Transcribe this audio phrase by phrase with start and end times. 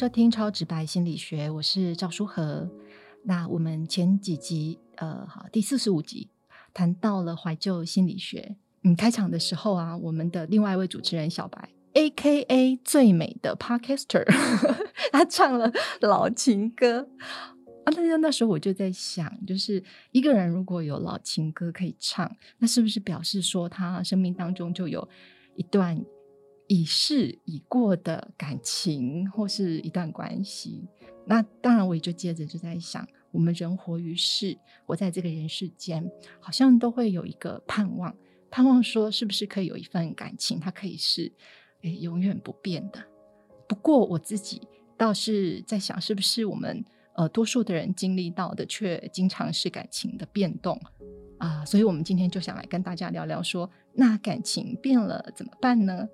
[0.00, 2.66] 收听超直白心理学，我是赵书和。
[3.22, 6.30] 那我们前几集，呃，好，第四十五集
[6.72, 8.56] 谈到了怀旧心理学。
[8.82, 14.24] 嗯，开场的时候啊，我们的另外一位主持人小白，A K A 最美的 Podcaster，
[15.12, 17.06] 他唱了老情歌
[17.84, 17.92] 啊。
[17.94, 25.06] 那那时候我就在想，就是一个人如果有老情歌可以唱，那是不是表示说他生命当中就有
[25.56, 26.02] 一段？
[26.70, 30.86] 已逝已过的感情，或是一段关系，
[31.26, 34.56] 那当然我也就接着就在想，我们人活于世，
[34.86, 38.16] 活在这个人世间，好像都会有一个盼望，
[38.52, 41.32] 盼望说是不是可以有一份感情，它可以是
[41.82, 43.04] 诶永远不变的。
[43.68, 44.62] 不过我自己
[44.96, 46.84] 倒是在想，是不是我们
[47.16, 50.80] 呃多数的人经历到的，却经常是感情的变动
[51.38, 51.64] 啊？
[51.64, 56.08] 所以我们今天就想来跟大家聊聊，说那感情变了怎么办呢？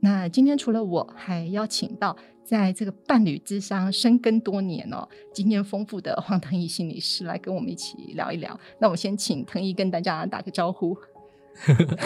[0.00, 8.58] 那今天除了我，还邀请到在这个伴侣之商深耕多年哦，经验丰富的黄腾毅心理师来跟我们一起聊一聊。
[8.78, 10.96] 那我先请腾毅跟大家打个招呼。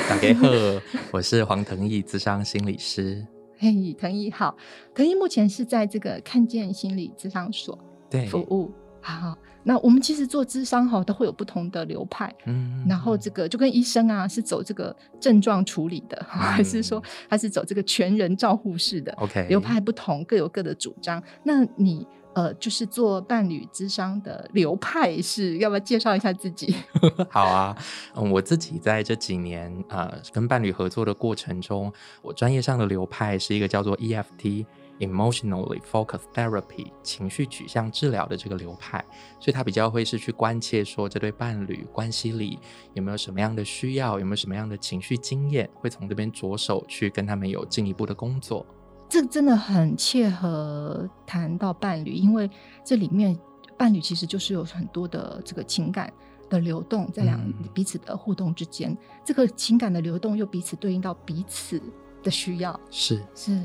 [0.09, 0.81] 打给贺，
[1.13, 3.27] 我是黄腾毅，智商心理师。
[3.59, 4.57] 嘿，腾毅好，
[4.95, 8.71] 腾毅目前是在这个看见心理智商所对服务。
[9.03, 21.23] 好，那我们其实做智商哈，都会有不同的流派，嗯，然后这个就跟医生啊，是走这个症状处理的， 还是说他是走这个全人照护式的？OK，流派不同，各有各的主张。
[21.43, 26.75] 那你呃，就是做伴侣智商的流派，是要不要介绍一下自己？
[27.29, 27.77] 好啊，
[28.15, 34.65] 嗯，我自己在这几年呃跟伴侣合作的过程中，我专业上的流派是一个叫做 EFT。
[35.01, 39.03] Emotionally focused therapy 情绪取向治疗的这个流派，
[39.41, 42.59] 所以他比较会是去关切说这对伴侣关系里
[42.93, 48.67] 有没有什么样的需要，有没有什么样的情绪经验，会从这边着手去跟他们有进一步的工作。
[49.09, 52.51] 这真的很切合谈到伴侣，因为
[52.85, 53.35] 这里面
[53.79, 56.13] 伴侣其实就是有很多的这个情感
[56.51, 57.41] 的流动，在两
[57.73, 58.95] 彼此的互动之间，
[59.25, 61.83] 这个情感的流动又彼此对应到彼此
[62.23, 63.25] 的需要，是。
[63.35, 63.59] 是。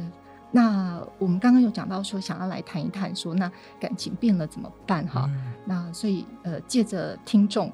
[0.55, 5.05] 那我们刚刚有讲到说，想要来谈一谈说，那感情变了怎么办？
[5.05, 5.29] 哈，
[5.65, 7.69] 那所以呃，借着听众，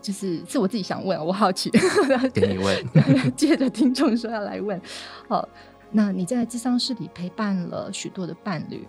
[0.00, 1.68] 就是是我自己想问，我好奇，
[2.32, 4.80] 给你问，借着听众说要来问，
[5.28, 5.48] 好，
[5.90, 8.86] 那你在智商室里陪伴了许多的伴侣，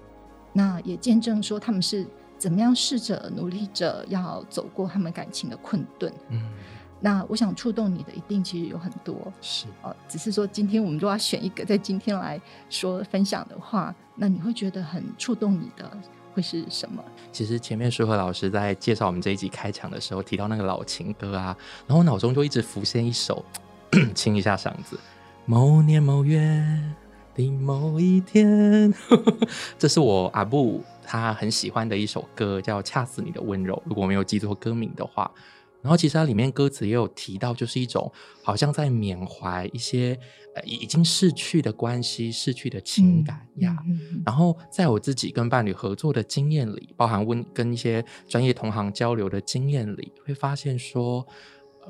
[0.53, 2.05] 那也见证说他们是
[2.37, 6.39] 怎么样试着努力着要走过他们感情的困顿，嗯。
[7.01, 12.39] 那我想触动你的一定其实有很多，是哦，只是说今天我们都要选一个在今天来
[12.69, 15.89] 说分享的话，那你会觉得很触动你的
[16.33, 17.01] 会是什么？
[17.31, 21.55] 其实前面舒和老师在介绍我们这一集开场的时候提到那个老情歌啊，
[21.87, 23.45] 然后脑中就一直浮现一首，
[24.13, 24.99] 清一下嗓子。
[25.45, 26.37] 某年某月
[27.33, 28.93] 的某一天，
[29.79, 33.73] 这是我阿布他很喜欢的一首歌，叫《恰似你的温柔》。
[33.85, 35.31] 如果我没有记错歌名的话。
[35.81, 38.11] 然后其实它里面歌词也有提到，就是一种
[38.43, 40.17] 好像在缅怀一些
[40.55, 43.77] 呃已经逝去的关系、逝去的情感呀。
[44.25, 51.25] 然后在我自己跟伴侣合作的经验里，包含温跟一些专业同行交流的经验里，会发现说，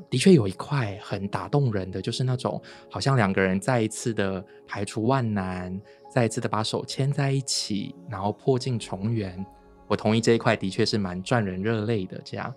[0.08, 5.80] 的确有一块很打动人的，就是那种好像两个人再一次的排除万难，
[6.14, 9.44] 再一次的把手牵在一起，然后破镜重圆。
[9.88, 12.54] 我同意这一块的确是蛮赚人热泪的，这样。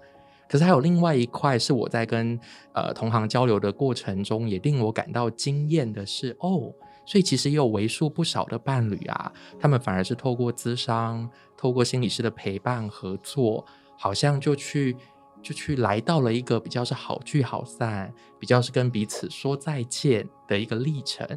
[0.54, 2.40] 可是还有另外一块是我在跟
[2.74, 6.72] 呃同行交流的过程中，也令我感到惊艳的是哦，
[7.08, 11.28] 所以其实也有为数不少的伴侣啊，他们反而是透过咨商，
[11.58, 13.66] 透过心理师的陪伴合作，
[13.98, 14.96] 好像就去
[15.42, 21.28] 就去来到了一个比较是好聚好散，比较是跟彼此说再见的一个历程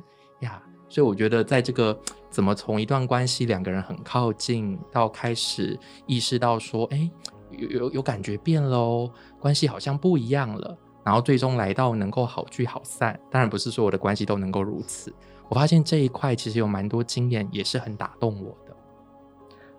[0.41, 0.63] 呀。
[0.91, 7.11] 所以我觉得在这个怎么从一段关系两个人很靠近，到开始意识到说，哎。
[7.51, 9.11] 有有有感觉变喽，
[9.41, 13.19] 关系好像不一样了，然后最终来到能够好聚好散。
[13.31, 15.13] 当然不是说我的关系都能够如此。
[15.49, 18.75] 我发现这一块其实有蛮多经验，也是很打动我的。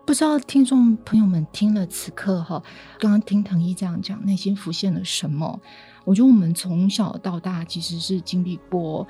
[0.06, 2.64] 不知道听众朋友们听了此刻哈，
[2.98, 5.60] 刚刚听腾一这样讲，内心浮现了什么？
[6.06, 9.06] 我觉得我们从小到大其实是经历过，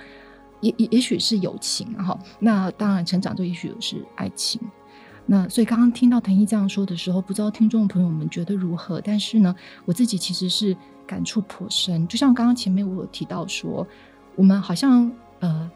[0.62, 4.60] 也也也许是友情哈，那当然成长就也许是爱情。
[5.30, 9.02] 那所以刚刚听到腾一这样说的时候，不知道听众朋友们觉得如何？
[9.02, 9.54] 但是呢，
[9.84, 10.74] 我自己其实是
[11.06, 12.08] 感触颇深。
[12.08, 13.86] 就像刚刚前面我有提到说，
[14.38, 15.70] 我们好像呃，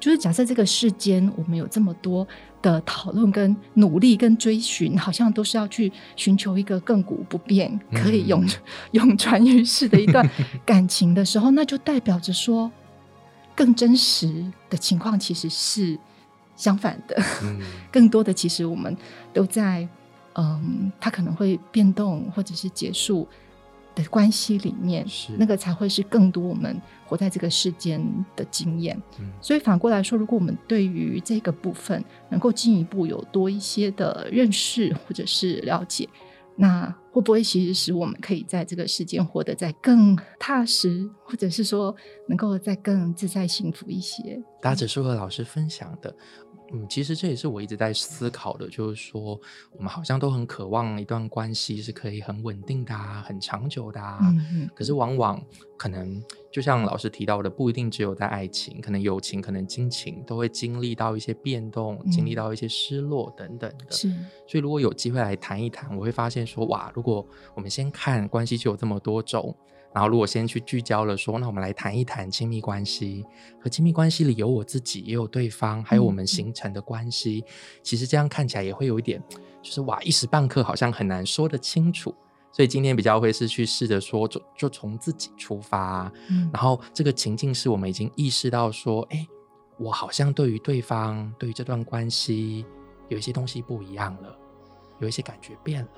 [0.00, 2.26] 就是假设这个世间我们有这么多
[2.62, 8.42] 的讨论、跟努力、跟追寻，好像都是要去寻求一个亘古不变、可以永
[8.92, 10.26] 永传于世的一段
[10.64, 12.72] 感情的时候，那就代表着说，
[13.54, 15.98] 更真实的情况其实是。
[16.58, 17.58] 相反的，嗯
[17.90, 18.94] 更多的其实我们
[19.32, 19.88] 都在，
[20.34, 23.26] 嗯，它可能会变动或者是结束
[23.94, 28.04] 的关系里面，是那个才会是更多我们活在这个世间
[28.36, 29.00] 的经验。
[29.20, 36.08] 嗯所以反过来说，如果我们对于这个部分能够进一步有多一些的认识或者是了解，
[36.56, 41.94] 那会不会其实使我们可以在这个世间活得再更踏实，或者是说
[42.28, 44.40] 能够再更自在幸福一些？
[44.60, 46.14] 搭着舒和老师分享的，
[46.72, 49.40] 嗯，其实这也是我一直在思考的，就是说，
[49.72, 54.18] 我们好像都很渴望一段关系是可以很稳定的啊，很长久的啊。
[54.22, 55.42] 嗯嗯可是往往
[55.76, 56.22] 可能
[56.52, 63.90] 就像老师提到的，不一定只有在爱情，可能友情、可能亲情都会经历到一些变动，经历嗯到一些失落等等的。
[63.90, 64.08] 是
[64.46, 69.56] 所以如果有机会来谈一谈，我会发现说，哇，如果我们先看关系就有这么多种，
[69.94, 73.24] 然后如果先去聚焦了说，那我们来谈一谈亲密关系。
[73.60, 77.44] 和亲密关系里有我自己，也有对方，还有我们形成的关系。
[77.82, 79.22] 其实这样看起来也会有一点，
[79.62, 82.14] 就是哇，一时半刻好像很难说得清楚。
[82.50, 89.26] 所以今天比较会是去试着说，就就从自己出发，嗯然后这个情境是我们已经意识到说，哎，
[89.78, 92.64] 我好像对于对方，对于这段关系，
[93.08, 94.36] 有一些东西不一样了，
[95.00, 95.90] 有一些感觉变了。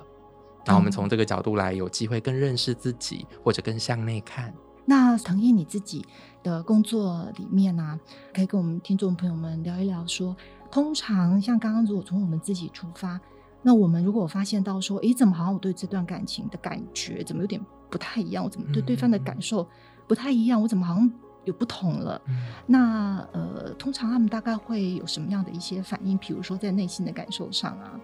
[0.65, 4.53] 然后我们从这个角度来，有机会更认识自己，或者更向内看。
[4.85, 6.05] 那腾毅你自己
[6.43, 7.99] 的工作里面呢、
[8.35, 10.37] 可以跟我们听众朋友们聊一聊说，
[10.71, 13.21] 通常像刚刚如果从我们自己出发，
[13.63, 19.67] 那我们如果发现到说，诶，怎么好像我对这段感情的感觉怎么有点不太一样，我怎么对对方的感受
[20.09, 21.11] 不太一样，我怎么好像
[21.45, 22.21] 有不同了？
[22.27, 26.19] 嗯那呃，通常他们大概会有什么样的一些反应？
[26.19, 28.01] 比如说在内心的感受上啊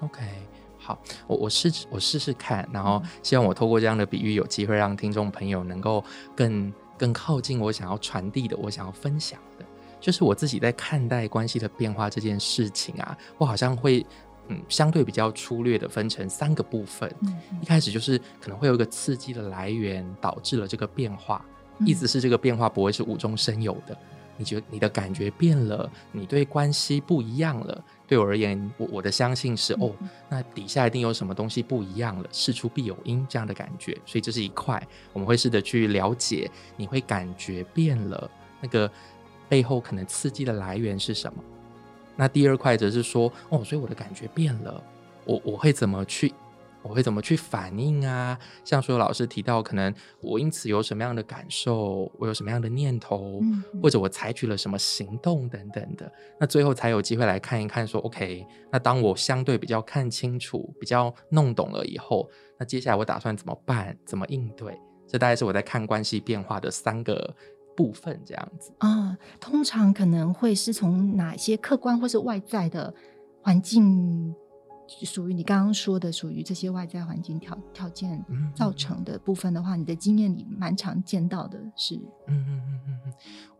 [0.00, 0.20] ，OK，
[0.84, 6.04] 好，我我试我试试看，然后希望我透过这样的比喻，有机会让听众朋友能够
[6.36, 9.64] 更更靠近我想要传递的，我想要分享的，
[9.98, 14.04] 就是我自己在看待关系的变化这件事情啊，我好像会
[14.48, 17.10] 嗯相对比较粗略的分成三个部分。
[17.22, 21.42] 嗯一开始就是可能会有一个刺激的来源，导致了这个变化，
[21.78, 23.96] 嗯意思是这个变化不会是无中生有的。
[24.36, 27.84] 你觉得你的感觉变了，你对关系不一样了。
[28.06, 29.90] 对我而言，我我的相信是哦，
[30.28, 33.98] 那底下一定有什么东西不一样了，事出必有因这样的感觉。
[34.04, 38.90] 所以这是一块，我们会试着去了解，你会感觉变了，那个
[39.48, 41.42] 背后可能刺激的来源是什么。
[42.14, 44.82] 那第二块则是说，哦，所以我的感觉变了，
[45.24, 46.32] 我我会怎么去，
[46.84, 48.38] 我会怎么去反应啊？
[48.62, 62.28] 像所有老师提到，可能我因此有什么样的感受，我有什么样的念头，嗯或者我采取了什么行动等等的，那最后才有机会来看一看说，OK，那当我相对比较看清楚、比较弄懂了以后，
[62.58, 63.96] 那接下来我打算怎么办？
[64.04, 64.78] 怎么应对？
[65.06, 67.34] 这大概是我在看关系变化的三个
[67.76, 68.72] 部分，这样子。
[68.78, 72.92] 啊，通常可能会是从哪些客观或是外在的
[73.42, 74.34] 环境，
[74.86, 81.96] 属于你刚刚说的，属于这些外在环境条条件嗯造成的部分的话，你的经验里蛮常见到的是，
[82.28, 83.00] 嗯嗯嗯嗯。
[83.06, 83.12] 嗯，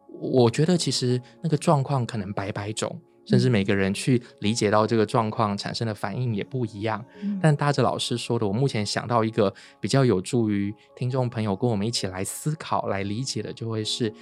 [0.08, 7.04] 我觉得其实那个状况可能百百种，甚至每个人去理解到这个状况产生的反应也不一样。
[7.22, 7.40] 嗯。
[7.42, 14.12] 但搭着老师说的，我目前想到一个比较有助于听众朋友跟我们一起来思考、来理解的，就会是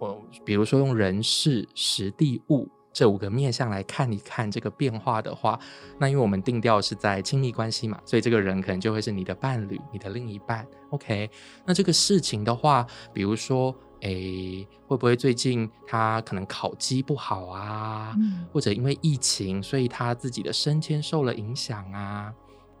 [0.00, 5.58] 我比如说用人事、实地、物这五个面相来看一看这个变化的话，
[5.98, 10.66] 那因为我们定调是在亲密关系嘛，所以这个人可能就会是你的伴侣、你的另一半。
[10.90, 11.30] OK，
[11.64, 13.74] 那这个事情的话，比如说。
[14.02, 18.14] 诶，会不会最近他可能考绩不好啊？
[18.16, 22.32] 嗯或者因为疫情，所以他自己的升迁受了影响啊。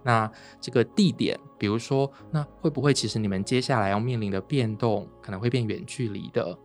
[0.04, 6.56] 那这个地点，比如说，那会不会其实你们接下来要面临的变动，可能会变远距离的？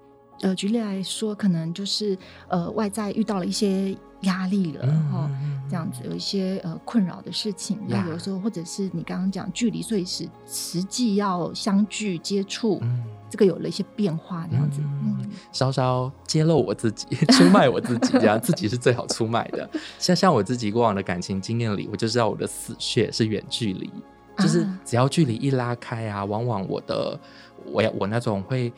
[0.44, 2.18] 呃，举例来说，可能就是
[2.50, 8.06] 呃外在遇到了一些压力了哈、嗯这样子有一些呃困扰的事情，那呀。
[8.10, 13.04] 有时候或者是你刚刚讲距离，所以是实际要相聚接触，嗯。
[13.32, 19.68] 这个有了一些变化，这样子，嗯嗯稍稍揭露我自己， 出卖我自己，这样自己是最好出卖的。
[19.98, 23.90] 像像我自己过往的感情经验里，我就知道我的死穴是远距离，
[24.38, 27.20] 就是啊只要距离一拉开啊，往往我的
[27.66, 28.72] 我要我那种会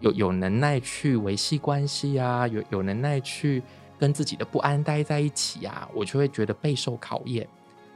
[0.00, 3.62] 有有能耐去维系关系啊，有有能耐去
[3.98, 7.46] 跟自己的不安待在一起啊，我就会觉得备受考验，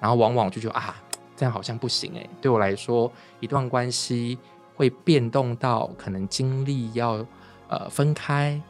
[0.01, 0.95] 然后往往就觉得啊，
[1.37, 3.11] 这样好像不行诶、对我来说，
[3.41, 4.39] 一段关系
[4.77, 7.25] 会变动到可能经历要
[7.69, 8.61] 呃分开，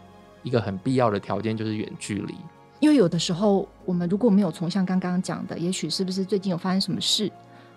[0.43, 2.35] 一个很必要的条件就是远距离。
[2.81, 7.31] 因为有的时候我们如果没有从像刚刚讲的，也许是不是最近有发生什么事，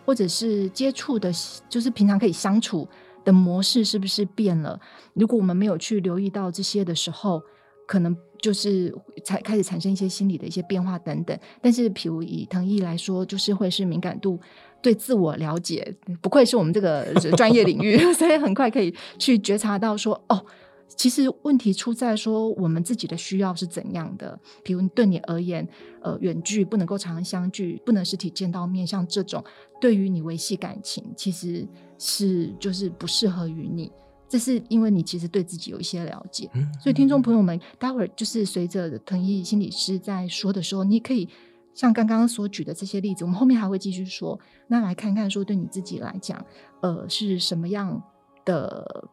[0.05, 1.31] 或者是接触的，
[1.69, 2.87] 就是平常可以相处
[3.27, 4.79] 的模式是不是变了？
[5.13, 7.43] 如果我们没有去留意到这些的时候，
[7.85, 11.37] 可能就是才开始产生一些心理的一些变化等等。
[11.61, 14.39] 但是，譬如以藤毅来说，就是会是敏感度
[14.81, 20.45] 对自我了解，不愧是我们这个专业领域， 所以很快可以去觉察到说，哦，
[20.87, 24.39] 其实问题出在说我们自己的需要是怎样的。
[24.63, 25.67] 比如对你而言，
[26.01, 29.43] 呃，远距不能够常常相聚，不能实体见到面，像这种
[29.79, 31.67] 对于你维系感情，其实
[31.99, 33.91] 是就是不适合于你。
[34.29, 36.49] 这是因为你其实对自己有一些了解，
[36.81, 41.29] 所以听众朋友们，待会儿就是随着藤毅心理师在说的时候，你可以
[41.73, 44.39] 像刚刚所举的这些例子，我们后面还会继续说。
[44.67, 46.43] 那来看看说，对你自己来讲，
[46.81, 48.01] 呃，是什么样
[48.43, 49.07] 的？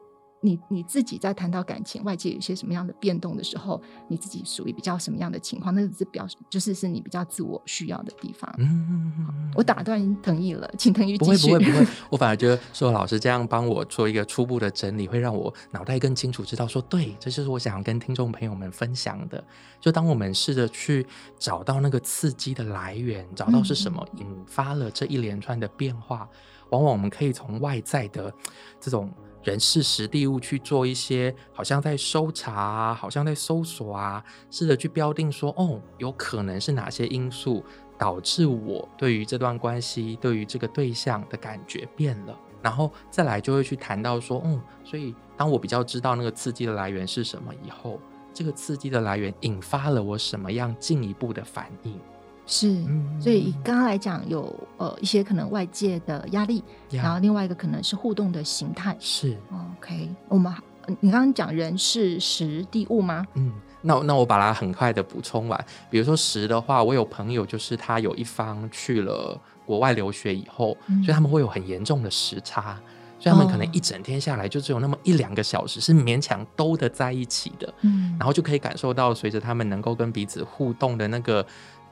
[0.45, 5.75] 你你自己在谈到感情，外界有一些什么样的变动的时候，你自己属于比较什么样的情况？
[5.75, 8.55] 那是表示就是是你比较自我需要的地方。
[8.59, 19.43] 嗯，我打断藤毅了，请藤毅不会不会不会， 我反而觉得说老师这样帮我做一个初步的整理，会让我脑袋更清楚，知道说对，这就是我想要跟听众朋友们分享的。
[19.81, 21.07] 就当我们试着去
[21.39, 26.29] 找到那个刺激的来源，找到是什么引发了这一连串的变化，
[26.69, 28.31] 往往我们可以从外在的
[28.79, 29.11] 这种。
[29.45, 37.63] 人事实地物去做一些，好像在搜查啊，好像在搜索啊，试着去标定说，哦，有可能是哪些因素
[37.99, 48.01] 导致我对于这段关系、对于这个对象的感觉变了，然后再来就会去谈到说，嗯，所以当我比较知道那个刺激的来源是什么以后，
[48.33, 52.01] 这个刺激的来源引发了我什么样进一步的反应。
[52.47, 52.85] 是，
[53.19, 58.95] 所以刚刚来讲有呃一些可能外界的压力，然后另外一个可能是互动的形态。
[59.01, 59.35] 是
[59.79, 60.53] ，OK，我们
[61.01, 63.27] 你刚刚讲人是时地物吗？
[63.33, 65.65] 嗯，那那我把它很快的补充完。
[65.89, 72.79] 比如说时的话，我有朋友就是他有一方去了国外留学以后，所以他们会有很严重的时差，
[73.19, 77.73] 所以他们可能一整天下来就只有那么一两个小时是勉强兜的在一起的。
[77.81, 81.47] 嗯，然后就可以感受到随着他们能够跟彼此互动的那个。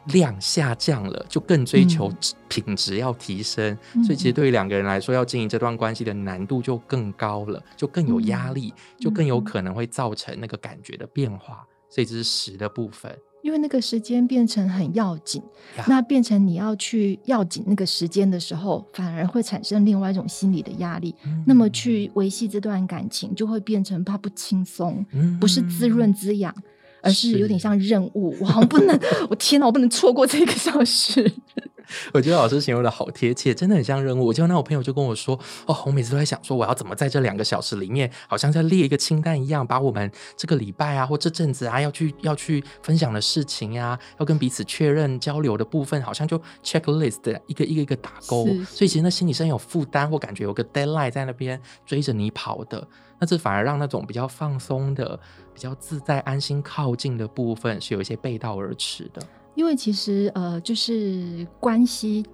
[0.06, 2.12] 量下降了，就更追求
[2.48, 11.64] 品质要提升，所以其实对于两个人来说，要经营这段关系的难度就更高了，就更有压力，就更有可能会造成那个感觉的变化。
[11.88, 15.42] 所以这是十的部分，因为那个时间变成很要紧，
[15.86, 21.14] 那变成你要去要紧那个时间的时候，反而会产生另外一种心理的压力。
[21.46, 25.04] 那么去维系这段感情，就会变成怕不轻松，
[25.38, 26.54] 不是滋润滋养。
[27.02, 31.32] 而是有点像任务，我好像不能， 我天哪，我不能错过这个小时。
[32.14, 34.32] 我觉得老师形容的好贴切，真的很像任务。
[34.32, 48.46] 就那我朋友就跟我说：“哦，我每次都在想说，我要怎么在这两个小时里面，好像在列一个清单一样，把我们这个礼拜啊，或这阵子啊，要去要去分享的事情呀，要跟彼此确认交流的部分，好像就 checklist 一个一个一个打勾。
[48.70, 52.86] 所以其实那心里是很有负担，或感觉有个 deadline 在那边追着你跑的。
[53.18, 55.18] 那这反而让那种比较放松的、
[55.52, 59.22] 比较自在、安心靠近的部分，是有一些背道而驰的。”
[59.54, 62.24] 因为其实呃，就是关系，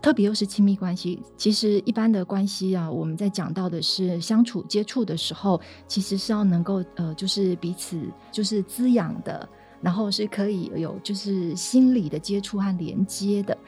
[0.00, 1.20] 特别又是亲密关系。
[1.36, 9.48] 其实一般的关系啊，我们在讲到的是相处接触的时候，其实是要能够呃，就是彼此就是滋养的，
[9.80, 13.58] 然后是可以有就是心理的接触和连接的。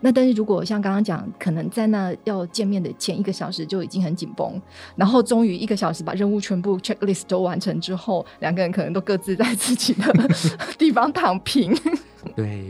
[0.00, 4.60] 那但是如果像刚刚讲，可能在那要见面的前一个小时就已经很紧绷，
[4.94, 10.12] 然后终于一个小时把任务全部 checklist 都完成之后，两个人可能都各自在自己的
[10.78, 11.76] 地方躺平。
[12.34, 12.64] 对，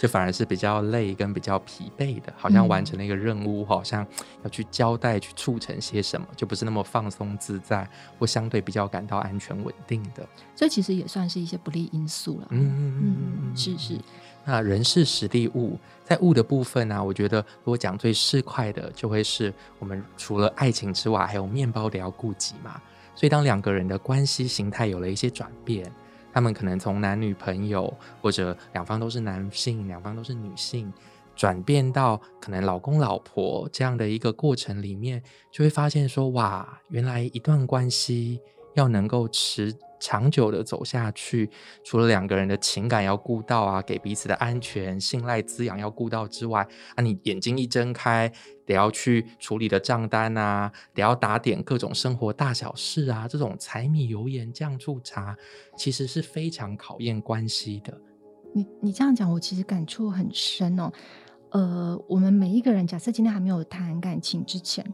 [0.00, 4.04] 就反而是比较累跟比较疲惫的，好像完成了一个任务，好像
[4.42, 10.26] 要去交代、去促成些什么，就不是那么放松自在，或相对比较感到安全稳定的。
[10.54, 12.48] 所以其实也算是一些不利因素了。
[12.50, 13.98] 嗯嗯嗯，是是。
[14.50, 22.80] 那人事实地物，在物的部分呢，我觉得如果讲最市侩的，就会是我们除了爱情之外，还有面包的要顾及嘛。
[23.14, 25.92] 所以当两个人的关系形态有了一些转变。
[26.32, 30.90] 他们可能从男女朋友，或者两方都是男性，两方都是女性，
[31.36, 38.40] 转变到可能老公老婆这样的一个过程里面，就会发现说，哇，原来一段关系
[38.72, 39.76] 要能够持。
[40.00, 41.50] 长久的走下去，
[41.84, 48.32] 除了两个人的情感要顾到啊，给彼此的安全、信赖、滋养要顾到之外，啊，你眼睛一睁开，
[48.64, 55.36] 得要去处理的账单啊，得要打点各种生活大小事啊，这种柴米油盐酱醋茶，
[55.76, 58.00] 其实是非常考验关系的。
[58.54, 60.90] 你你这样讲，我其实感触很深哦。
[61.50, 64.84] 呃，我们每一个人，假设今天还没有谈感情之前。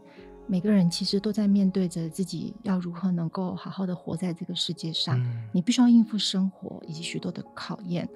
[0.46, 5.18] 每个人其实都在面对着自己要如何能够好好的活在这个世界上，
[5.52, 8.08] 你必须要应付生活以及许多的考验。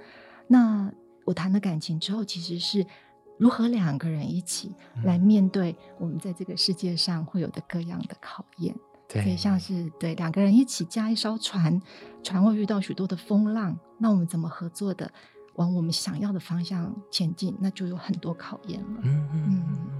[0.47, 0.93] 那
[1.25, 2.87] 我谈了感情之后，其实是
[3.39, 8.75] 如何两个人一起来面对我们在这个世界上会有的各样的考验。
[9.11, 11.81] 所以对，像是对两个人一起驾一艘船，
[12.23, 15.11] 船会遇到许多的风浪，那我们怎么合作的
[15.55, 19.01] 往我们想要的方向前进，那就有很多考验了。
[19.03, 19.98] 嗯嗯，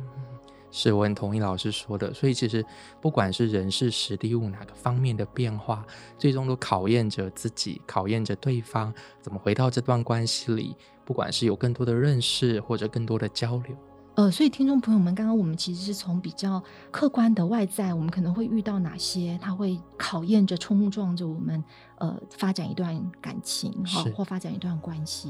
[0.71, 2.13] 是我很同意老师说的。
[2.13, 2.65] 所以其实
[3.01, 5.85] 不管是人事实地物哪个方面的变化，
[6.19, 13.77] 最终都考验着自己，考验着对方怎么回到这段关系里，不管是有更多的认识或者更多的交流。
[14.19, 16.61] 呃，所以听众朋友们，刚刚我们其实是从比较
[16.91, 21.63] 客观的外在，我们可能会遇到哪些，它会考验着、冲撞着我们，
[21.99, 25.29] 呃，发展一段感情哈是，或发展一段关系。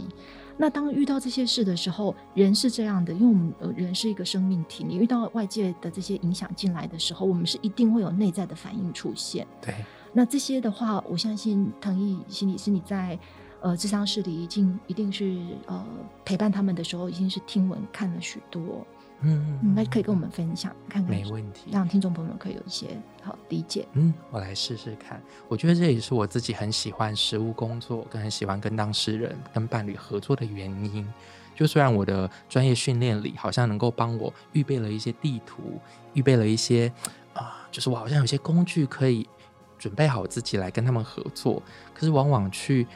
[0.56, 9.46] 那当遇到这些事的时候，人是这样的，因为我们呃人是一个生命体，你遇到外界的这些影响进来的时候，我们是一定会有内在的反应出现。
[9.60, 9.74] 对，
[10.14, 13.18] 那这些的话，我相信藤毅心理师你在
[13.60, 15.86] 呃智商室里已经一定是呃
[16.24, 18.86] 陪伴他们的时候，已经是听闻看了许多，
[19.20, 21.70] 嗯嗯，那可以跟我们分享看看，没问题。
[21.70, 22.88] 让听众朋友们可以有一些
[23.22, 23.86] 好理解。
[23.94, 25.20] 嗯，我来试试看。
[25.48, 31.06] 我觉得这也是我自己很喜欢实务工作，跟很喜欢跟当事人、跟伴侣合作的原因。
[31.54, 35.80] 就虽然我的专业训练里好像能够帮我预备了一些地图，
[36.12, 36.92] 预备了一些
[37.34, 39.28] 啊、就是我好像有些工具可以
[39.76, 41.60] 准备好自己来跟他们合作，
[41.92, 42.86] 可是往往去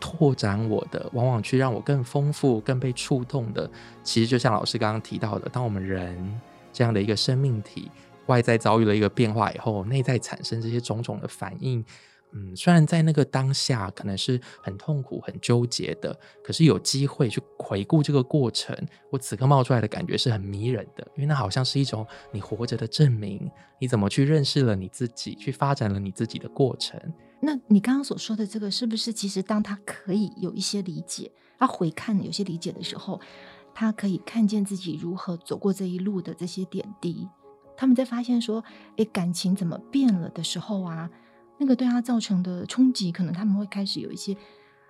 [0.00, 3.70] 拓展我的，往往去让我更丰富、更被触动的，
[4.02, 6.40] 其实就像老师刚刚提到的，当我们人
[6.72, 7.90] 这样的一个生命体。
[8.26, 11.84] 外在遭遇了一个变化以后，内在产生这些种种的反应，
[12.32, 18.76] 嗯，虽然在那个当下可能是很痛苦、很纠结的，可是有机会去回顾这个过程，
[19.10, 27.00] 我此刻冒出来的感觉是很迷人的，因为那好像是一种你活着的证明，你怎么去认识了你自己，去发展了你自己的过程。
[27.40, 33.20] 那你刚刚所说的这个，是不是其实当他可以有一些理解，他回看有些理解的时候，
[33.74, 37.26] 他可以看见自己如何走过这一路的这些点滴？
[37.76, 38.62] 他们在发现说，
[38.98, 41.08] 诶，感情怎么变了的时候啊，
[41.60, 44.34] 那个对他造成的冲击，可能他们会开始有一些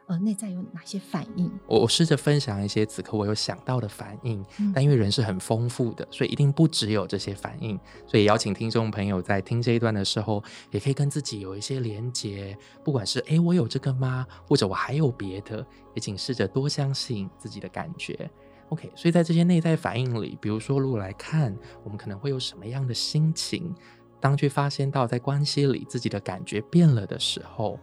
[0.06, 1.50] 呃内在有哪些反应？
[1.66, 7.76] 我我试着分享一些此刻我有想到的反应，嗯但因为人是很丰富的，所以一定不只有这些反应。
[8.06, 18.30] 所以邀请听众朋友在听这一段的时候，也可以跟自己有一些连接，不管是诶我有这个吗，或者我还有别的，也请试着多相信自己的感觉。
[18.68, 21.52] OK，所以在这些内在反应里，比如说，如果来看，
[21.82, 23.74] 我们可能会有什么样的心情？
[24.20, 27.78] 当去发现到在关系里自己的感觉变了的时候，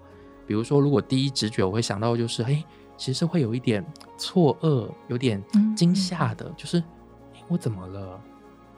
[0.46, 2.64] 比如说，如果第一直觉我会想到就是，哎，
[2.96, 3.86] 其实会有一点
[4.18, 8.22] 错愕，有点嗯惊吓的，就是，诶我怎么了？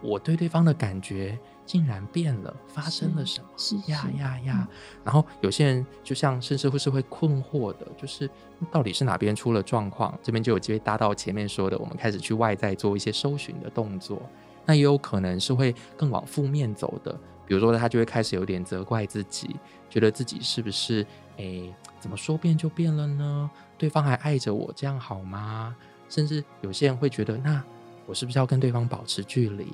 [0.01, 3.49] 我对对方的感觉竟然变了，发生了什么？
[3.57, 4.67] 是呀是呀呀！
[5.03, 8.29] 然后有些人就像甚至会是会困惑的，就是
[8.71, 10.17] 到底是哪边出了状况？
[10.23, 14.21] 这边就有机会搭到前面说的，我们开始去外在做一些搜寻的动作。
[14.65, 17.19] 那也有可能是会更往负面走的，
[17.49, 19.55] 比如说他就会开始有点责怪自己，
[19.89, 21.03] 觉得自己是不是
[21.37, 23.49] 诶怎么说变就变了呢？
[23.75, 25.75] 对方还爱着我，这样好吗？
[26.07, 27.63] 甚至有些人会觉得，那
[28.05, 29.67] 我是不是要跟对方保持距离？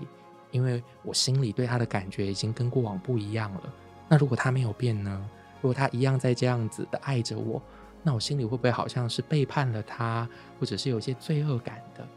[0.52, 3.64] 因为我心里对他的感觉已经跟过往不一样了。
[4.08, 5.30] 那如果他没有变呢？
[5.62, 7.62] 如果他一样在这样子的爱着我，
[8.04, 10.26] 那我心里会不会好像是背叛了他，
[10.62, 12.08] 或者是有些罪恶感的？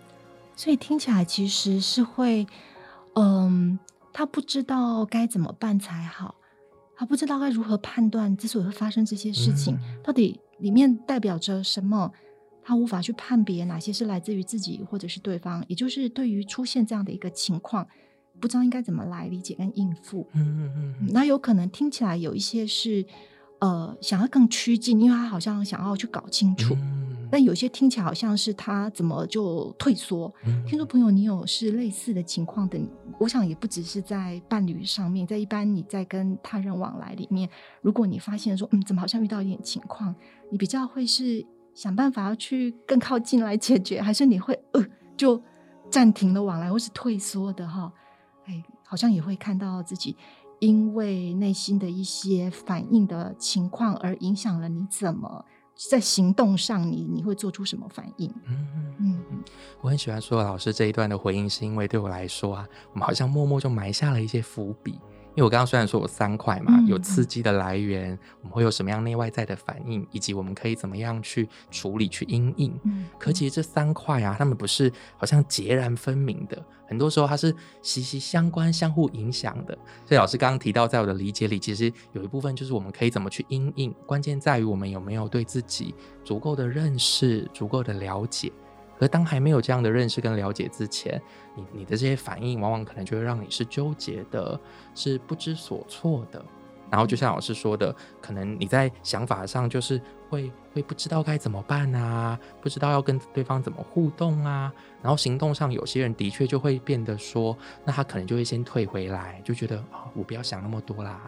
[0.54, 2.46] 所以听起来其实是会，
[3.14, 3.76] 嗯，
[4.12, 6.34] 他不知道该怎么办才好，
[6.96, 12.12] 他不知道该如何判断之所以会发生这些事情，嗯到底里面代表着什么，
[12.62, 17.86] 他无法去判别哪些是来自于自己或者是对方，也就是对于出现这样的一个情况，
[18.40, 20.26] 不知道应该怎么来理解跟应付。
[20.32, 23.04] 嗯嗯嗯嗯那有可能听起来有一些是，
[23.60, 26.74] 呃，想要更趋近，因为他好像想要去搞清楚。
[26.74, 30.32] 嗯但有些听起来好像是他怎么就退缩。
[30.46, 32.80] 嗯听众朋友，你有是类似的情况的？
[33.18, 37.46] 我想也不只是在伴侣上面，在一般你在跟他人往来里面，
[37.82, 40.14] 如果你发现说，嗯，怎么好像遇到一点情况，
[40.50, 41.44] 你比较会是
[41.74, 44.82] 想办法要去更靠近来解决，还是你会呃
[45.14, 45.42] 就
[45.90, 47.92] 暂停了往来，或是退缩的哈？
[48.46, 50.16] 哎，好像也会看到自己
[50.60, 55.44] 因为内心的一些反应的情况而影响了你怎么
[55.74, 58.28] 在行动上你你会做出什么反应？
[58.46, 58.66] 嗯
[58.98, 59.44] 嗯嗯
[59.80, 64.98] 我很喜欢说老师这一段的回应，是因为对我来说啊，我们好像默默就埋下了一些伏笔。
[65.38, 72.76] 因为我刚刚虽然说有三块嘛，嗯有刺激的来源，我们会有什么样内外在的反应，以及我们可以怎么样去处理、去因应。
[72.82, 79.78] 嗯，可其实这三块啊，它们不是好像截然分明的，很多时候它是息息相关、相互影响的。
[80.04, 88.50] 所以老师刚刚提到，在我的理解里，其实有一部分就是我们可以怎么去因应，关键在于我们有没有对自己足够的认识、足够的了解。
[89.00, 91.20] 而当还没有这样的认识跟了解之前，
[91.54, 94.58] 你你的这些反应，往往可能就会让你是纠结的，
[94.94, 96.44] 是不知所措的。
[96.90, 111.20] 然后就像老师说的，可能你在想法上就是会会不知道该怎么办啊，不知道要跟对方怎么互动啊，然后行动上有些人的确就会变得说，那他可能就会先退回来，就觉得啊、我不要想那么多啦，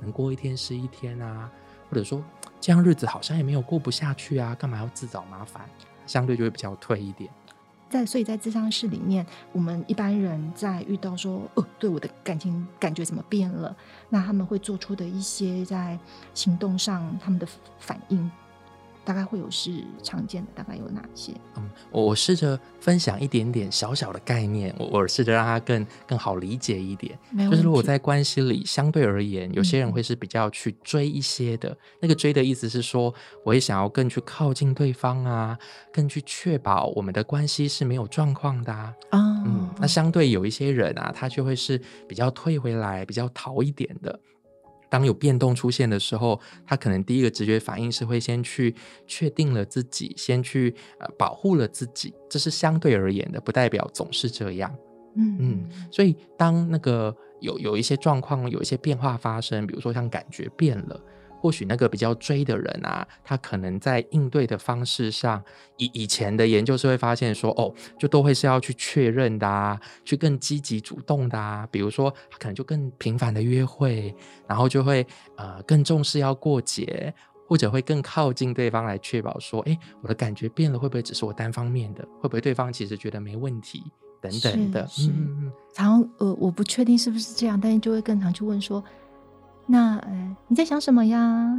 [0.00, 1.50] 能过一天是一天啊，
[1.90, 2.22] 或者说
[2.60, 5.68] 这样日子好像也没有过不下去啊，干嘛要自找麻烦？
[6.08, 7.30] 相对就会比较退一点。
[7.88, 13.74] 在所以在智商室里面，我们一般人在遇到说，哦，对我的感情感觉怎么变了，
[14.10, 15.98] 那他们会做出的一些在
[16.34, 18.30] 行动上他们的反应，
[19.08, 21.32] 大概会有是常见的，大概有哪些？
[21.56, 27.18] 嗯，我我试着分享一点点小小的概念，我我试着让它更更好理解一点。
[27.50, 31.74] 就是如果在关系里，相对而言，有些人嗯会是比较去追一些的。
[32.00, 33.14] 那个追的意思是说，
[33.46, 35.58] 我也想要更去靠近对方啊，
[35.90, 38.94] 更去确保我们的关系是没有状况的啊。
[39.08, 44.20] 啊，嗯，那相对有一些人啊，他就会是比较退回来、比较逃一点的。
[44.88, 48.74] 当有变动出现的时候，他可能第一个直觉反应是会先去
[49.06, 54.74] 确定了自己，先去呃保护了自己，这是相对而言的，不代表总是这样。
[55.16, 61.00] 嗯嗯，所以当那个有有一些状况、有一些变化发生，比如说像感觉变了，
[61.40, 65.42] 或许那个比较追的人啊，他可能在应对的方式上，
[65.76, 74.14] 以以前的研究是会发现说，哦，就都会是要去确认的啊，去更积极主动的啊，比如说他可能就更频繁的约会，
[74.46, 77.14] 然后就会呃更重视要过节。
[77.50, 82.06] 或者会更靠近对方来确保说，哎，我的感觉变了，会不会只是我单方面的？
[82.20, 83.82] 会不会对方其实觉得没问题
[84.20, 84.82] 等等的？
[85.00, 88.84] 嗯嗯嗯常呃，我不确定是不是这样，但是就会更常去问说，
[89.70, 91.56] 那呃你在想什么呀？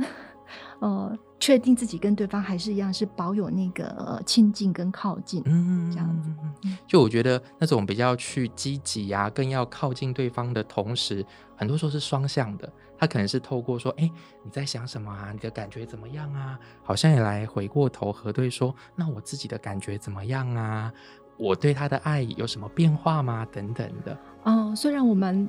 [0.80, 5.44] 呃， 确定自己跟对方还是一样，是保有那个呃亲近跟靠近。
[5.46, 6.54] 嗯，这样子嗯。
[6.64, 11.24] 嗯就我觉得那种比较去积极啊，更要靠近对方的同时，
[11.56, 12.72] 很多时候是双向的。
[12.98, 14.10] 他可能是透过说，哎，
[14.44, 15.32] 你在想什么啊？
[15.32, 16.60] 你的感觉怎么样啊？
[16.84, 20.92] 好像也来回过头核对说，那我自己的感觉怎么样啊？
[21.38, 23.48] 我对他的爱有什么变化吗？
[23.54, 24.18] 等等的。
[24.44, 25.48] 哦，虽然我们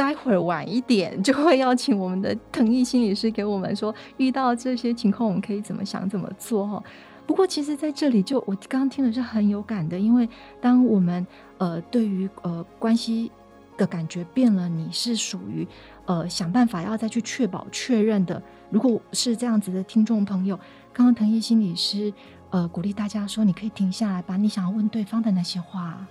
[0.00, 6.82] 待会儿晚一点 就会邀请我们的藤毅心理师给我们说，遇到这些情况我们可以怎么想怎么做哈。
[7.26, 10.26] 不过其实在这里就我刚刚听的是很有感的，因为
[10.58, 11.26] 当我们
[11.58, 13.30] 呃对于呃关系
[13.76, 15.68] 的感觉变了，你是属于
[16.06, 18.42] 呃想办法要再去确保确认的。
[18.70, 20.58] 如果是这样子的听众朋友，
[20.94, 22.10] 刚刚藤毅心理师
[22.48, 26.06] 呃鼓励大家说，你可以停下来，把你想要问对方的那些话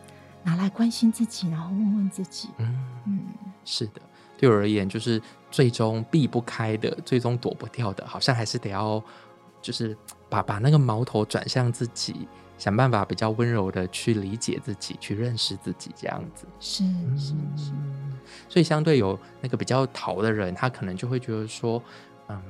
[0.50, 2.50] 拿来关心自己，然后问问自己。
[2.58, 3.20] 嗯，嗯，
[3.64, 4.02] 是的，
[4.36, 9.02] 对我而言，就是最终避不开的，最终躲不掉的，好像还是得要，
[9.62, 9.96] 就是
[10.28, 16.48] 把把那个矛头转向自己，想办法比较温柔的去理解自己，去认识自己，这样子。
[16.60, 16.84] 是
[17.16, 18.18] 是是，嗯，
[18.50, 21.80] 所以相对有那个比较逃的人，他可能就会觉得说，
[22.28, 22.42] 嗯，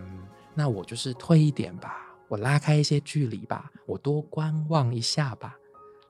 [0.55, 1.97] 那我就是退一点吧，
[2.29, 5.57] 我拉开一些距离吧，我多观望一下吧。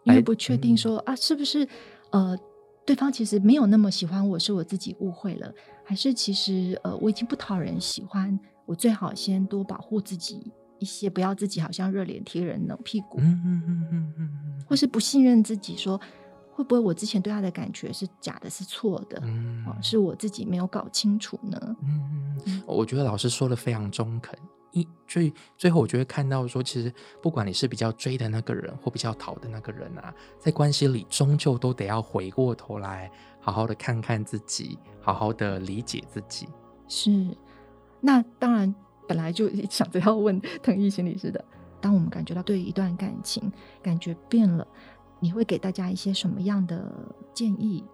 [0.06, 1.68] 来因为不确定嗯说、啊，是不是
[2.12, 2.38] 呃，
[2.86, 16.00] 对方其实没有那么喜欢我，是我自己误会了，还是其实呃，我已经不讨人喜欢，我最好先多保护自己一些，不要自己好像热脸贴人冷屁股，嗯嗯嗯嗯嗯或是不信任自己说。
[16.52, 19.18] 会不会我之前对他的感觉是假的，是错的？
[19.24, 21.58] 嗯哦，是我自己没有搞清楚呢？
[21.82, 24.38] 嗯，我觉得老师说的非常中肯。
[24.72, 36.48] 一最最后，我就会看到说，其实不管你是比较追的那个人，或比较逃的那个人啊，在关系里，终究都得要回过头来，好好的看看自己，好好的理解自己。
[36.88, 37.36] 是，
[38.00, 38.74] 那当然
[39.08, 41.44] 本来就想着要问 藤毅心理师的。
[41.82, 43.52] 当我们感觉到对一段感情
[43.82, 44.68] 感觉变了，
[45.20, 46.92] 你会给大家一些什么样的
[47.34, 47.86] 建议？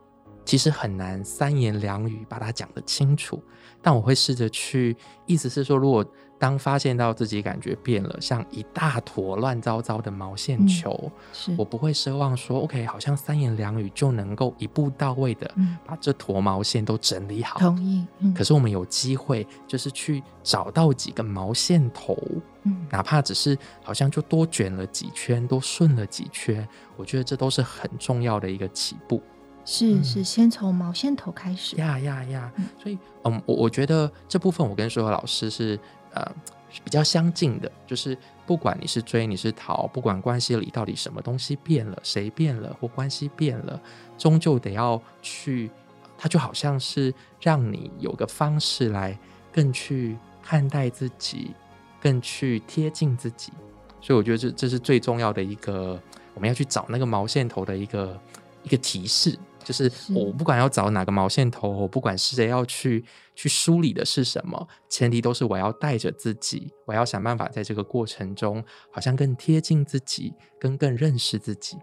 [0.43, 3.41] 其实很难三言两语把它讲得清楚，
[3.81, 6.05] 但我会试着去，意思是说，如果
[6.37, 17.59] 当发现到自己感觉变了，像一大坨乱糟糟的毛线嗯球，是我不会奢望说，OK，好像三言两语就能够一步到位的嗯把这坨毛线都整理好。
[17.59, 22.17] 同意，嗯，可是我们有机会，就是去找到几个毛线头，
[22.63, 26.67] 嗯哪怕只是好像就多卷了几圈，多顺了几圈，
[26.97, 29.21] 我觉得这都是很重要的一个起步。
[29.67, 32.65] 是是，先从毛线头开始，呀呀呀嗯！
[32.79, 35.79] 所以，嗯，我我觉得这部分我跟所有老师是
[36.15, 36.35] 呃
[36.83, 43.79] 比较相近的，就是不管你是追你是逃，不管关系里到底什么东西变了，谁变了或关系变了，
[44.17, 45.71] 终究得要去，
[46.17, 49.17] 它就好像是让你有个方式来
[49.53, 51.53] 更去看待自己，
[52.01, 53.53] 更去贴近自己。
[54.01, 55.97] 所以我觉得这这是最重要的一个，
[56.33, 58.19] 我们要去找那个毛线头的一个
[58.63, 59.39] 一个提示。
[59.65, 71.75] 就是是我不管要找哪个毛线头，我不管是谁要去去梳理的是什么，前提都是我要带着自己，我要想办法在这个过程中，好像更贴近自己，跟更认识自己。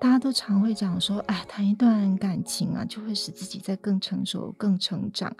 [0.00, 5.30] 大家都常会讲说，哎，谈一段感情啊，就会使自己在更成熟、更成长。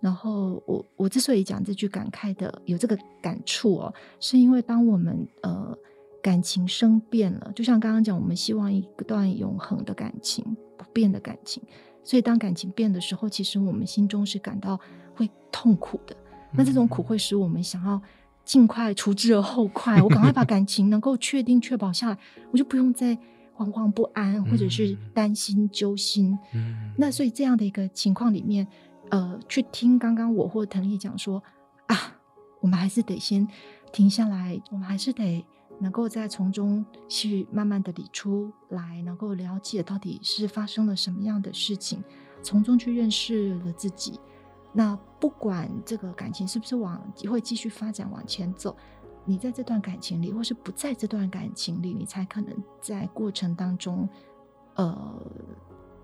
[0.00, 5.76] 然后我我之所以讲这句感慨的有这个感触哦，是因为当我们呃
[6.26, 10.44] 感情生变了，就像刚刚讲，我们希望一段永恒的感情、
[10.76, 11.62] 不变的感情，
[12.02, 14.76] 所以当感情变的时候，其实我们心中是感到
[15.14, 16.16] 会痛苦的。
[16.50, 18.02] 那这种苦会使我们想要
[18.44, 22.18] 尽快除之而后快，我赶快把感情能够确定确保下来，
[22.50, 23.16] 我就不用再
[23.56, 26.36] 惶惶不安或者是担心揪心。
[26.52, 28.66] 嗯，那所以这样的一个情况里面，
[29.10, 31.40] 呃，去听刚刚我或腾毅讲说
[31.86, 32.16] 啊，
[32.58, 33.46] 我们还是得先
[33.92, 35.46] 停下来，我们还是得
[35.78, 42.02] 能够再从中去慢慢的理出来，能够了解到底是发生了什么样的事情，
[42.42, 44.18] 从中去认识了自己。
[44.72, 48.76] 那不管这个感情是不是往会继续发展往前走，
[49.24, 54.08] 你在这段感情里，或是不在这段感情里，你才可能在过程当中，
[54.74, 55.22] 呃，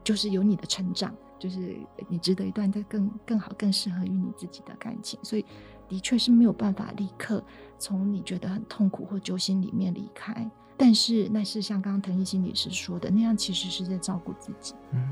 [0.03, 1.77] 就是有你的成长，就是
[2.09, 5.21] 你值得一段在更更好、更适合于你自己的感情。
[5.23, 5.45] 所以，
[5.93, 7.45] 的确是没有办法立刻
[7.79, 10.51] 从你觉得很痛苦或揪心里面离开。
[10.75, 14.75] 但是，那是像刚刚藤毅心理师说的那样，其实是在照顾自己。
[14.93, 15.07] 嗯。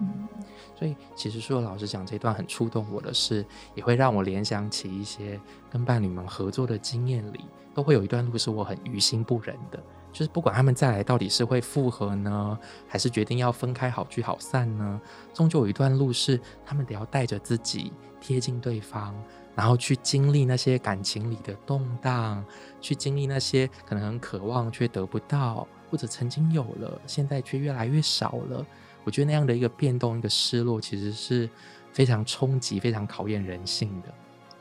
[0.00, 0.28] 嗯，
[0.74, 3.44] 所以，其实说老师讲这段很触动我的事，
[3.74, 7.44] 也会让我联想起一些跟伴侣们合作的经验里，
[7.74, 9.78] 都会有一段路是我很于心不忍的。
[10.10, 15.00] 就是不管他们再来到底是会复合呢，还是决定要分开好聚好散呢，
[15.34, 19.14] 终究有一段路是他们得要带着自己贴近对方，
[19.58, 22.44] 然后去经历那些感情里的动荡，
[22.80, 28.64] 去经历那些可能很渴望却得不到，或者曾经有了，现在却越来越少了。
[29.02, 31.50] 我觉得那样的一个变动、一个失落，其实是
[31.92, 34.14] 非常冲击、非常考验人性的。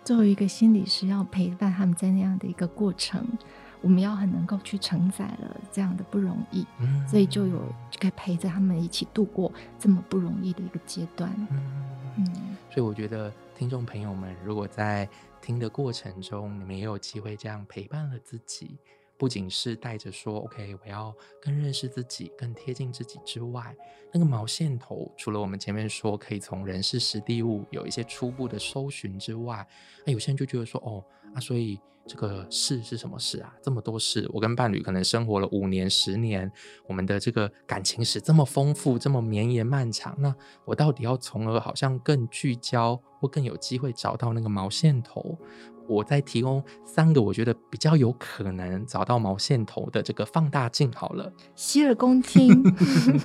[0.03, 3.23] 作为一个心理师，要陪伴他们在那样的一个过程，
[3.81, 7.59] 我们要很能够去承载了这样的不容易，嗯所以就有
[7.91, 11.31] 就可以陪着他们一起度过这么不容易的一个阶段。
[11.51, 11.61] 嗯
[12.17, 12.33] 嗯，
[12.73, 15.09] 所以我觉得听众朋友们，如果在
[15.41, 18.77] 听的过程中，你们也有机会这样陪伴了自己，
[19.17, 23.75] 不仅是带着说 “OK，我要更认识自己，更贴近自己”之外，
[24.13, 29.67] 那个毛线头，除了我们前面说可以从人事实地物有一些初步的搜寻之外，
[30.05, 33.53] 那，有些人就觉得说，哦，啊，所以这个事是什么事啊？
[33.61, 36.49] 这么多事，我跟伴侣可能生活了五年、十年，
[36.87, 40.33] 我们的这个感情史这么丰富，这么绵延漫长，那
[40.65, 45.37] 我到底要从而好像更聚焦，或更有机会找到那个毛线头？
[45.87, 51.31] 我再提供三个我觉得比较有可能找到毛线头的这个放大镜好了。
[51.55, 52.63] 洗耳恭听。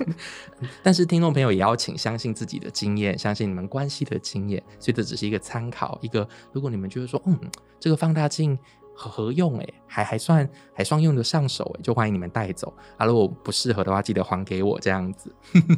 [0.81, 5.97] 但是听众朋友也要请相信自己的经验，相信你们关系的经验，所以这只是一个参考。
[6.01, 7.39] 一个如果你们觉得说，嗯，
[7.79, 12.73] 这个放大镜很合用，诶，还还算还算用得上手，诶，就欢迎你们带走。
[12.97, 15.33] 啊，如果不适合的话，记得还给我这样子。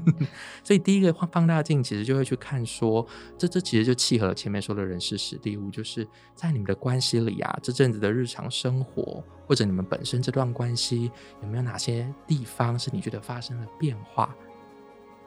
[0.64, 3.06] 所以第一个放放大镜其实就会去看说，
[3.38, 14.36] 这这其实就契合了前面说的人事实地物，就是在你们的关系里啊，这阵子的日常生活，或者你们本身这段关系有没有哪些地方是你觉得发生了变化？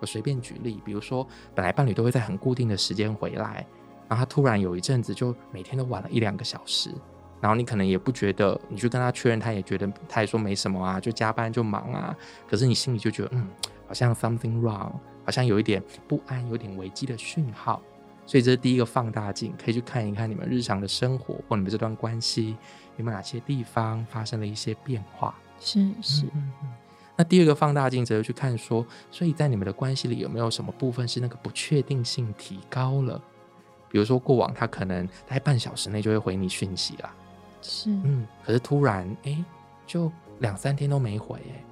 [0.01, 3.67] 我随便举例，比如说本来伴侣都会在很固定的时间回来，
[4.09, 6.91] 然后他突然有一阵子就每天都晚了一两个小时，
[7.41, 12.17] 然后你可能也不觉得，你去跟他确认，他也觉得他也说没什么啊，就加班就忙啊，
[12.49, 13.49] 可是你心里就觉得嗯，
[13.87, 14.93] 好像 something wrong，
[15.25, 17.83] 好像有一点不安，有点危机的讯号。
[18.27, 22.57] 所以这是第一个放大镜，可以去看一看你们日常的生活或你们这段关系
[22.99, 25.35] 有没有哪些地方发生了一些变化。
[25.59, 26.69] 是是，嗯嗯
[27.17, 33.21] 那第二个放大镜则是去看说，所以在你们的关系里有没有什么部分是那个不确定性提高了？
[33.91, 37.15] 比如说过往他可能在半小时内就会回你讯息啦，
[37.61, 39.45] 是，嗯，可是突然哎，
[39.87, 41.65] 就两三天都没回哎，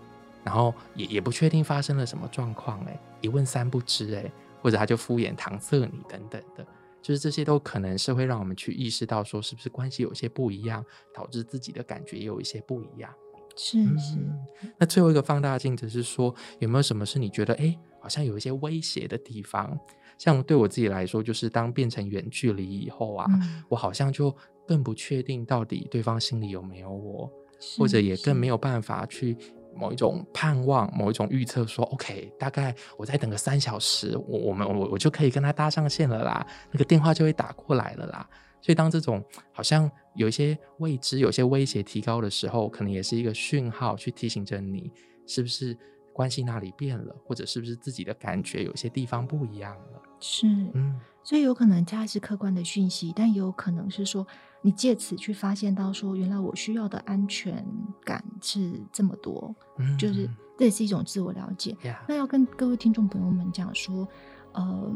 [0.44, 4.30] 然后也也不确定发生了什么状况哎，一问三不知哎，
[4.62, 6.66] 或者他就敷衍搪塞你等等的，
[7.02, 13.10] 就是这些都可能是会让我们去意识到说，是不是关系有些不一样，导致自己的感觉也有一些不一样。
[13.56, 14.38] 是是，嗯
[14.76, 19.78] 那最后一个放大镜只是说，有没有什么是你觉得哎，诶好像有一些威胁的地方？
[20.18, 24.34] 像对我自己来说，就是当变成远距离以后啊，嗯我好像就
[24.66, 27.30] 更不确定到底对方心里有没有我，
[27.78, 29.36] 或者也更没有有办法去
[29.74, 38.28] 某一种盼望、某一种预测说，OK，大概我再等个三小时，我我们我我就可以跟他搭上线了啦，那个电话就会打过来了啦。
[38.62, 44.90] 所以当这种好像有一些未知、有些威胁提高的时候，可能也是一个讯号，去提醒着你
[45.26, 45.76] 是不是
[46.12, 50.02] 关系那里变了，或者是不是自己的感觉有些地方不一样了？
[50.18, 54.24] 是，嗯，所以有可能它是客观的讯息，但也有可能是说
[54.62, 57.66] 你借此去发现到说，原来我需要的安全
[58.04, 61.76] 感是这么多，嗯就是这也是一种自我了解。
[61.82, 64.06] 呀，那要跟各位听众朋友们讲说，
[64.52, 64.92] 呃，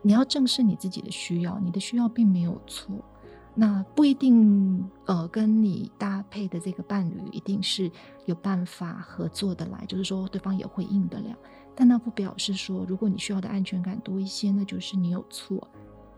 [0.00, 3.04] 你要正视你自己的需要，你的需要并没有错。
[3.54, 7.90] 那不一定，呃，跟你搭配的这个伴侣一定是
[8.24, 11.36] 有办法合作的来，就是说对方也会应得了。
[11.76, 15.68] 但那不表示说，如果你需要的安全感多一些，那就是你有错。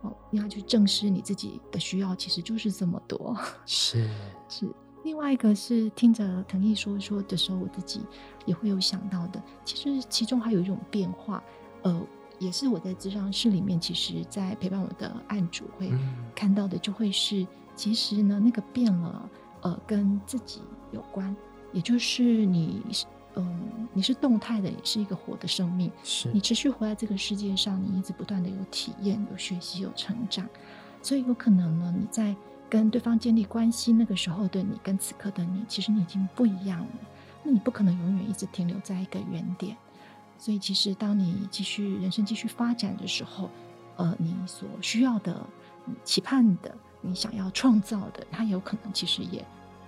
[0.03, 3.37] 哦，你要去正视你自己的需要，其实就是这么多。
[3.67, 4.09] 是，
[4.49, 4.69] 是
[5.03, 8.01] 另外一个是听着藤毅说说的时候，我自己
[8.47, 9.43] 也会有想到的。
[9.65, 11.43] 其实其中还有一种变化，
[11.83, 12.01] 呃，
[12.39, 17.45] 也是我在咨商室里面，其实在陪伴我的案主会嗯看到的，就会是
[17.75, 19.29] 其实呢那个变了，
[19.63, 20.61] 呃，跟自己
[20.93, 21.35] 有关，
[21.73, 23.05] 也就是你是
[23.39, 30.47] 嗯你是动态的，你是一个活的生命，是你持续活在这个世界上，你一直不断的有体验、有学习、有成长，
[31.03, 32.37] 所以有可能呢，你在
[32.69, 36.89] 跟对方建立关系那个时候的你，跟此刻的你，其实你已经不一样了。
[37.43, 39.77] 那你不可能永远一直停留在一个原点，
[40.37, 43.49] 所以其实当你继续人生继续发展的时候，
[43.97, 45.45] 呃，你所需要的、
[45.85, 49.45] 你期盼的、你想要创造的，它有可能其实也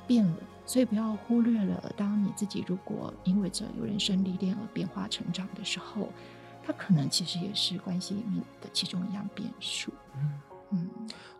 [0.06, 0.36] 变了。
[0.70, 6.08] 所以不要忽略了，当你自己如果因为这有人生历练而变化成长的时候，
[6.62, 9.92] 它可能其实也是关系里面的其中一样变数。
[10.14, 10.32] 嗯
[10.70, 10.88] 嗯，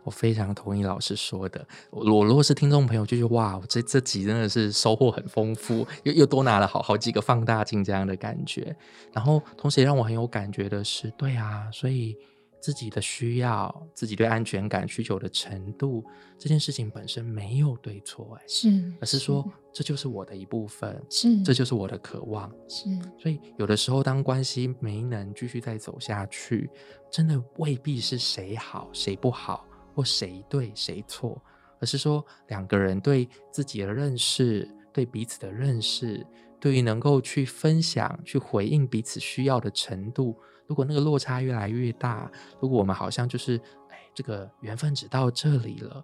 [0.03, 1.65] 我非常同意老师说的。
[1.91, 8.75] 我我如果是听众朋友，就觉得哇，这这集真的是收获很丰富，又又多拿了好好几个放大镜这样的感觉。
[9.13, 12.17] 然后同时也让我很有感觉的是，对啊，所以
[12.61, 16.05] 自己的需要、自己对安全感需求的程度，
[16.37, 19.43] 这件事情本身没有对错，哎，是，而是说
[19.73, 22.49] 这就是我的一部分，是，这就是我的渴望。
[22.69, 26.69] 是所以有的时候，当关系没能继续再走下去，
[27.09, 31.41] 真的未必是谁好谁不好，或谁对谁错，
[31.79, 36.23] 而是说两个人对自己的认识、对彼此的认识，
[36.59, 46.03] 对于能够去分享、去回应彼此需要的程度，如果那个落差越来越大，如果我们好像就是哎，这个缘分只到这里了，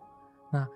[0.52, 0.68] 那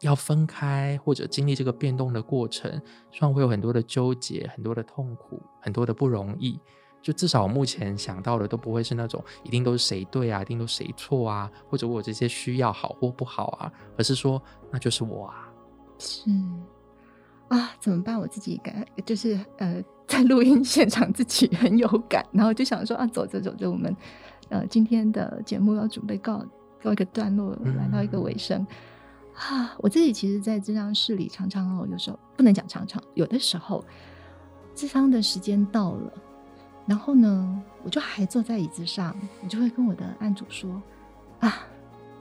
[0.00, 2.70] 要分开或者经历这个变动的过程，
[3.10, 6.60] 虽然会有很多的纠结、很多的痛苦、很多的不容易。
[7.00, 15.52] 就至少我目前想到的都不会是那种一定都是谁对啊，一定都谁错啊，或者我这些需要好或不好啊，而是说那就是我啊。
[15.98, 16.30] 是
[17.48, 18.18] 啊，怎么办？
[18.18, 23.94] 我自己感就是呃，在录音现场自己很有感，然后就想说啊，走着走着，我们
[24.48, 26.44] 呃今天的节目要准备告
[26.82, 28.66] 告一个段落，来到一个尾声。
[29.34, 33.84] 啊，我自己其实，在智商室里常常哦，有时候不能讲常常，有的时候
[34.76, 36.12] 智商的时间到了，
[36.86, 40.80] 然后呢，我就还坐在椅子上，我就会跟我的案主说
[41.40, 41.66] 啊，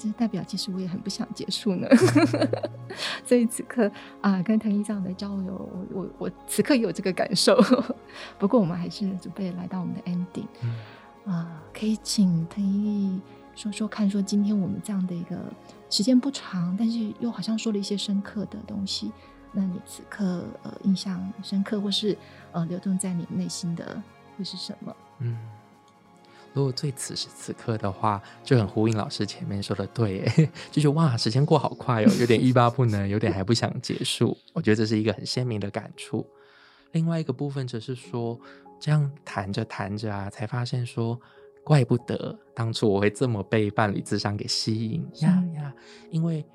[0.03, 1.87] 这代表其实我也很不想结束呢。
[3.25, 3.89] 所以此刻
[4.21, 7.59] 啊，跟藤一这样的交流，我我我此刻也有这个感受。
[8.37, 13.19] 不过我们还是准备来到我们的 ending 嗯啊，可以请腾一
[13.55, 15.37] 说说看，说今天我们这样的一个
[15.89, 19.11] 时间不长，但是又好像说了一些深刻的东西。
[19.51, 22.17] 那你此刻呃印象深刻，或是
[22.51, 24.01] 呃流动在你内心的
[24.35, 24.95] 会是什么？
[25.19, 25.37] 嗯，
[26.53, 34.37] 如果最此时此刻的话，就很呼应老师前面说的，对耶，就觉得哇，时间过好快哦，有点欲罢不能，有点还不想结束。
[34.53, 36.25] 我觉得这是一个很鲜明的感触。
[36.91, 38.39] 另外一个部分则是说，
[38.79, 41.19] 这样谈着谈着啊，才发现说，
[41.63, 45.73] 怪不得当初我会这么被伴侣智商给吸引呀呀，
[46.11, 46.45] 因为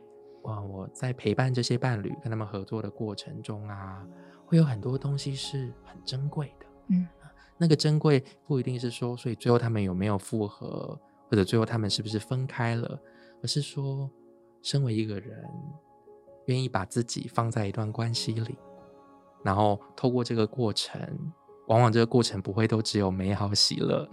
[0.43, 4.07] 哇，我在陪伴这些伴侣跟他们合作的过程中啊，
[4.47, 6.67] 会有很多东西是很珍贵的。
[6.91, 7.07] 嗯，
[7.59, 12.99] 那个珍贵不一定是说，所以最后他们有没有复合，或者最后他们是不是分开了，
[13.42, 14.09] 而是说，
[14.62, 15.44] 身为一个人，
[16.47, 18.56] 愿意把自己放在一段关系里，
[19.42, 21.00] 然后透过这个过程，
[21.67, 24.09] 往往这个过程不会都只有美好喜乐，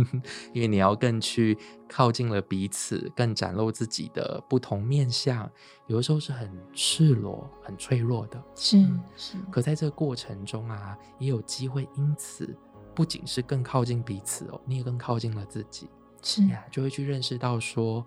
[0.54, 5.50] 因为你要更去靠近了彼此，更展露自己的不同面相，
[5.88, 8.40] 有的时候是很赤裸、很脆弱的。
[8.54, 12.56] 是嗯是，可在这个过程中啊，也有机会因此
[12.94, 15.88] 不仅是更靠近彼此哦，你也更靠近了自己
[16.22, 18.04] 是呀，就会去认识到说，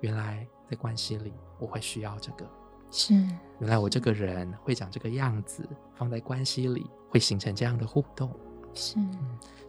[0.00, 2.46] 原来在关系里我会需要这个，
[2.90, 3.14] 是
[3.58, 8.30] 原来我这个人会长这个样子，放在关系里会形成这样的互动。
[8.74, 8.96] 是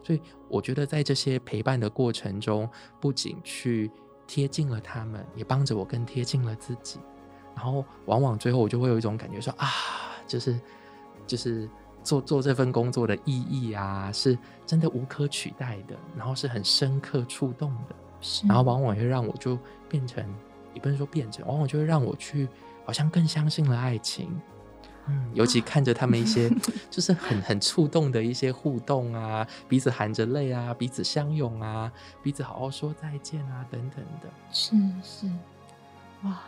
[0.02, 2.68] 所以我觉得在这些陪伴的过程中，
[3.00, 3.90] 不仅去
[4.26, 7.00] 贴近了他们，也帮着我更贴近了自己。
[7.54, 9.68] 然后往往最后我就会有一种感觉说啊，
[10.26, 10.60] 就是
[11.26, 11.68] 就是
[12.06, 17.96] 做做这份工作的意义啊，是真的无可取代的，然后是很深刻触动的，
[18.46, 20.24] 然后往往会让我就变成，
[20.72, 22.48] 也不能说变成，往往就会让我去
[22.84, 24.30] 好像更相信了爱情。
[25.08, 26.48] 嗯，尤其看着他们一些
[26.90, 31.90] 就是很很触动的一些互动啊，彼此含着泪啊，彼此相拥啊，
[32.22, 34.28] 彼此好好说再见啊，等等的。
[34.52, 35.26] 是是，
[36.22, 36.40] 哇，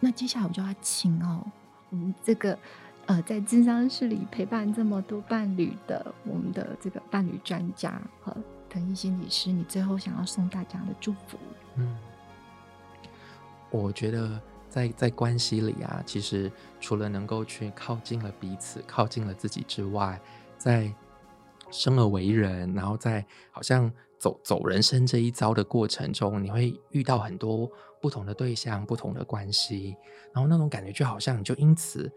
[0.00, 1.44] 那接下来我就要请哦，
[1.90, 2.58] 我们这个
[3.06, 8.36] 呃，在智商室里陪伴这么多伴侣的我们的这个伴侣专家和
[8.68, 11.38] 腾毅心理师，你最后想要送大家的祝福？
[11.76, 11.96] 嗯，
[13.70, 14.40] 我觉得。
[14.68, 20.20] 在在关系里啊，其实除了能够去靠近了彼此、靠近了自己之外，
[20.58, 20.92] 在
[21.70, 27.70] 生而为人，然后在好像走走人生这一遭的过程中，你会遇到很多
[28.02, 29.96] 不同的对象、不同的关系，
[30.34, 32.12] 然后那种感觉就好像你就因此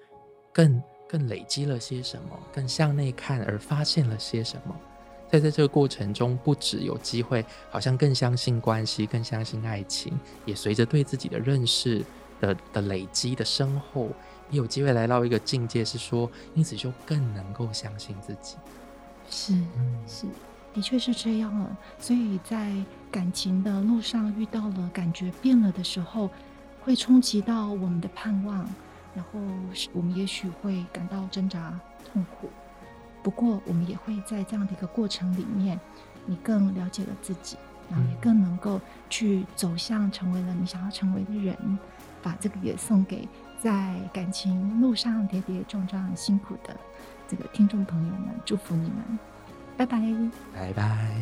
[0.51, 4.75] 更更累积了些什么，更向内看而发现了些什么。
[5.29, 10.11] 在在这个过程中，不只有机会，好像更相信关系，更相信爱情，
[10.45, 12.05] 也随着对自己的认识。
[12.41, 14.07] 的的累积的深厚，
[14.49, 18.55] 也有机会来到一个境界，是说，因此就更能够相信自己。
[19.29, 19.53] 是，
[20.07, 20.25] 是，
[20.73, 21.77] 的确是这样了。
[21.99, 22.73] 所以在
[23.11, 26.29] 感情的路上遇到了感觉变了的时候，
[26.79, 28.65] 会冲击到我们的盼望，
[29.15, 29.39] 然后
[29.93, 31.79] 我们也许会感到挣扎、
[32.11, 32.49] 痛苦，
[33.23, 35.79] 不过我们也会在这样的一个过程里面，
[36.25, 37.57] 你更了解了自己，
[37.89, 38.79] 然后也更能够
[39.09, 41.79] 去走向成为了你想要成为的人。
[42.21, 43.25] 把这个也送给
[43.63, 46.75] 在感情路上跌跌撞撞、辛苦的
[47.29, 49.17] 这个听众朋友们，祝福你们。
[49.77, 50.01] 拜拜，
[50.53, 51.15] 拜拜。